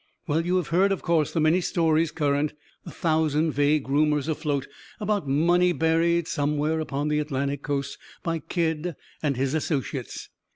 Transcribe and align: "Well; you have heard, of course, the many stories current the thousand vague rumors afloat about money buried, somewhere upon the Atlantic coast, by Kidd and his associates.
"Well; 0.25 0.43
you 0.43 0.55
have 0.55 0.69
heard, 0.69 0.91
of 0.91 1.03
course, 1.03 1.31
the 1.31 1.39
many 1.39 1.61
stories 1.61 2.09
current 2.09 2.53
the 2.83 2.89
thousand 2.89 3.51
vague 3.51 3.87
rumors 3.87 4.27
afloat 4.27 4.65
about 4.99 5.27
money 5.27 5.73
buried, 5.73 6.27
somewhere 6.27 6.79
upon 6.79 7.07
the 7.09 7.19
Atlantic 7.19 7.61
coast, 7.61 7.99
by 8.23 8.39
Kidd 8.39 8.95
and 9.21 9.37
his 9.37 9.53
associates. 9.53 10.29